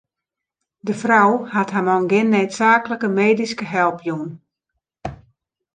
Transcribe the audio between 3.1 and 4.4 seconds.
medyske help jûn.